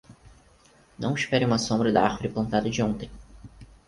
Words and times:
Não 0.97 1.13
espere 1.13 1.45
uma 1.45 1.59
sombra 1.59 1.91
da 1.93 2.03
árvore 2.03 2.29
plantada 2.33 2.67
de 2.67 2.81
ontem. 2.81 3.07